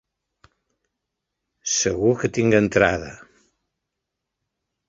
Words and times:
Segur 1.73 2.15
que 2.23 2.31
tinc 2.39 2.57
entrada. 2.63 3.15